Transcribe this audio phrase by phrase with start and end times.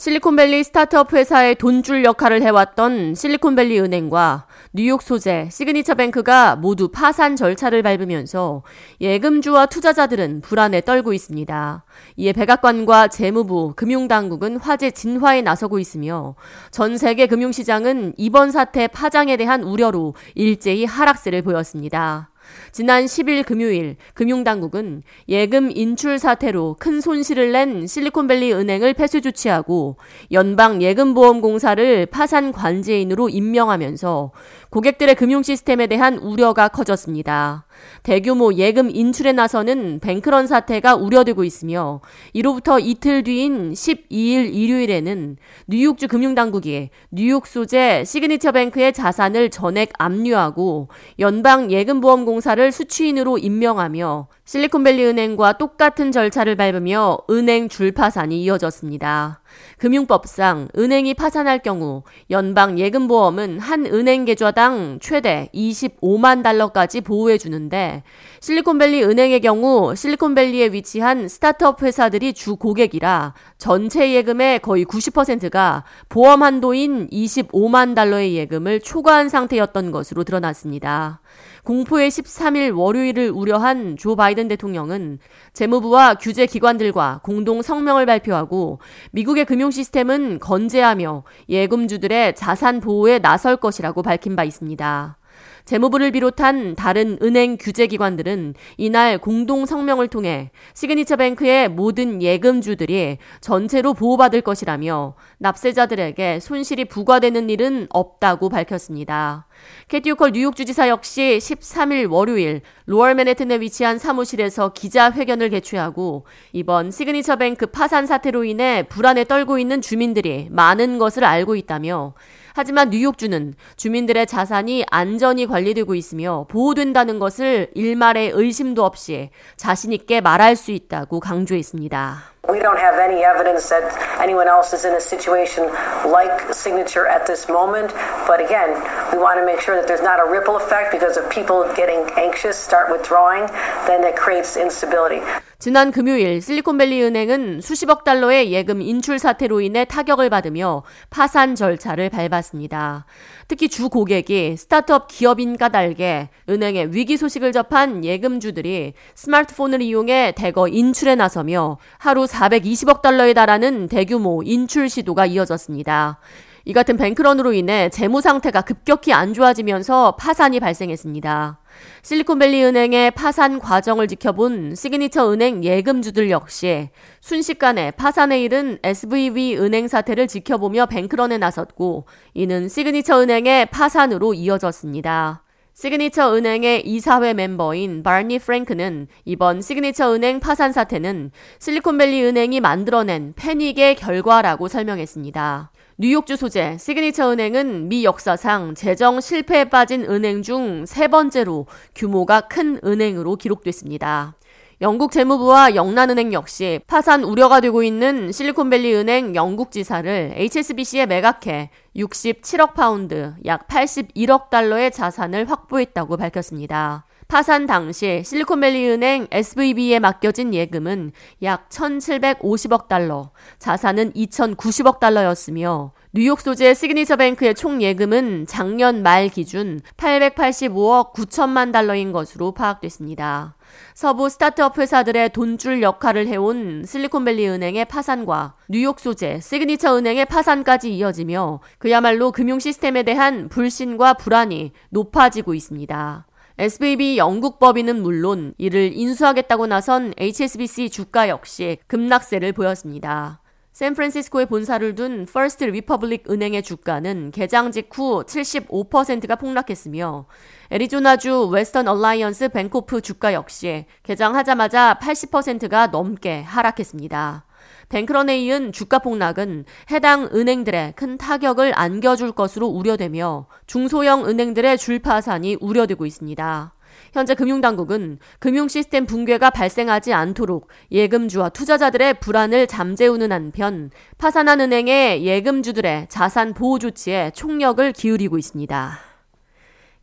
[0.00, 7.82] 실리콘밸리 스타트업 회사의 돈줄 역할을 해왔던 실리콘밸리 은행과 뉴욕 소재 시그니처 뱅크가 모두 파산 절차를
[7.82, 8.62] 밟으면서
[9.02, 11.84] 예금주와 투자자들은 불안에 떨고 있습니다.
[12.16, 16.34] 이에 백악관과 재무부, 금융당국은 화재 진화에 나서고 있으며
[16.70, 22.30] 전 세계 금융시장은 이번 사태 파장에 대한 우려로 일제히 하락세를 보였습니다.
[22.72, 29.96] 지난 10일 금요일 금융당국은 예금 인출 사태로 큰 손실을 낸 실리콘밸리 은행을 폐쇄 조치하고
[30.32, 34.32] 연방 예금보험공사를 파산 관제인으로 임명하면서
[34.70, 37.66] 고객들의 금융 시스템에 대한 우려가 커졌습니다.
[38.02, 42.00] 대규모 예금 인출에 나서는 뱅크런 사태가 우려되고 있으며
[42.32, 51.70] 이로부터 이틀 뒤인 12일 일요일에는 뉴욕주 금융당국이 뉴욕 소재 시그니처 뱅크의 자산을 전액 압류하고 연방
[51.70, 59.39] 예금보험공사를 수취인으로 임명하며 실리콘밸리 은행과 똑같은 절차를 밟으며 은행 줄파산이 이어졌습니다.
[59.78, 68.02] 금융법상 은행이 파산할 경우 연방 예금보험은 한 은행 계좌당 최대 25만 달러까지 보호해 주는데
[68.40, 77.08] 실리콘밸리 은행의 경우 실리콘밸리에 위치한 스타트업 회사들이 주 고객이라 전체 예금의 거의 90%가 보험 한도인
[77.08, 81.20] 25만 달러의 예금을 초과한 상태였던 것으로 드러났습니다.
[81.64, 85.18] 공포의 13일 월요일을 우려한 조 바이든 대통령은
[85.52, 88.80] 재무부와 규제 기관들과 공동 성명을 발표하고
[89.12, 95.19] 미국의 금융 시스템은 건재하며 예금주들의 자산 보호에 나설 것이라고 밝힌 바 있습니다.
[95.64, 103.94] 재무부를 비롯한 다른 은행 규제 기관들은 이날 공동 성명을 통해 시그니처 뱅크의 모든 예금주들이 전체로
[103.94, 109.46] 보호받을 것이라며 납세자들에게 손실이 부과되는 일은 없다고 밝혔습니다.
[109.88, 117.36] 캐시 호컬 뉴욕 주지사 역시 13일 월요일 로어 맨해튼에 위치한 사무실에서 기자회견을 개최하고 이번 시그니처
[117.36, 122.14] 뱅크 파산 사태로 인해 불안에 떨고 있는 주민들이 많은 것을 알고 있다며
[122.60, 130.70] 하지만 뉴욕주는 주민들의 자산이 안전히 관리되고 있으며 보호된다는 것을 일말의 의심도 없이 자신있게 말할 수
[130.70, 132.18] 있다고 강조했습니다.
[132.48, 133.84] We don't have any evidence that
[134.18, 135.68] anyone else is in a situation
[136.08, 137.92] like signature at this moment.
[138.26, 138.80] But again,
[139.12, 142.00] we want to make sure that there's not a ripple effect because of people getting
[142.16, 143.46] anxious, start withdrawing,
[143.86, 145.20] then that creates instability.
[145.60, 153.04] 지난 금요일 실리콘밸리 은행은 수십억 달러의 예금 인출 사태로 인해 타격을 받으며 파산 절차를 밟았습니다.
[153.46, 161.14] 특히 주 고객이 스타트업 기업인 까닭에 은행의 위기 소식을 접한 예금주들이 스마트폰을 이용해 대거 인출에
[161.14, 166.20] 나서며 하루 420억 달러에 달하는 대규모 인출 시도가 이어졌습니다.
[166.64, 171.58] 이 같은 뱅크런으로 인해 재무 상태가 급격히 안 좋아지면서 파산이 발생했습니다.
[172.02, 180.26] 실리콘밸리 은행의 파산 과정을 지켜본 시그니처 은행 예금주들 역시 순식간에 파산에 이른 SVB 은행 사태를
[180.26, 185.42] 지켜보며 뱅크런에 나섰고 이는 시그니처 은행의 파산으로 이어졌습니다.
[185.80, 193.96] 시그니처 은행의 이사회 멤버인 바니 프랭크는 이번 시그니처 은행 파산 사태는 실리콘밸리 은행이 만들어낸 패닉의
[193.96, 195.70] 결과라고 설명했습니다.
[195.96, 202.78] 뉴욕주 소재 시그니처 은행은 미 역사상 재정 실패에 빠진 은행 중 세 번째로 규모가 큰
[202.84, 204.34] 은행으로 기록됐습니다.
[204.82, 212.72] 영국 재무부와 영란은행 역시 파산 우려가 되고 있는 실리콘밸리 은행 영국 지사를 HSBC에 매각해 67억
[212.72, 217.04] 파운드, 약 81억 달러의 자산을 확보했다고 밝혔습니다.
[217.30, 221.12] 파산 당시 실리콘밸리 은행 SVB에 맡겨진 예금은
[221.44, 223.30] 약 1,750억 달러,
[223.60, 232.10] 자산은 2,090억 달러였으며 뉴욕 소재 시그니처 뱅크의 총 예금은 작년 말 기준 885억 9천만 달러인
[232.10, 233.54] 것으로 파악됐습니다.
[233.94, 241.60] 서부 스타트업 회사들의 돈줄 역할을 해온 실리콘밸리 은행의 파산과 뉴욕 소재 시그니처 은행의 파산까지 이어지며
[241.78, 246.26] 그야말로 금융 시스템에 대한 불신과 불안이 높아지고 있습니다.
[246.60, 253.40] SVB 영국 법인은 물론 이를 인수하겠다고 나선 HSBC 주가 역시 급락세를 보였습니다.
[253.72, 260.26] 샌프란시스코에 본사를 둔 퍼스트 리퍼블릭 은행의 주가는 개장 직후 75%가 폭락했으며
[260.70, 267.46] 애리조나주 웨스턴 얼라이언스 뱅코프 주가 역시 개장하자마자 80%가 넘게 하락했습니다.
[267.88, 276.06] 뱅크런에 이은 주가 폭락은 해당 은행들의 큰 타격을 안겨줄 것으로 우려되며 중소형 은행들의 줄파산이 우려되고
[276.06, 276.74] 있습니다.
[277.12, 286.06] 현재 금융당국은 금융 시스템 붕괴가 발생하지 않도록 예금주와 투자자들의 불안을 잠재우는 한편 파산한 은행의 예금주들의
[286.08, 288.98] 자산 보호 조치에 총력을 기울이고 있습니다.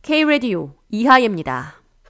[0.02, 1.77] K-Radio 이하예입니다.